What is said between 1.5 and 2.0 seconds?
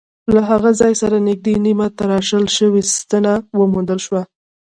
نیمه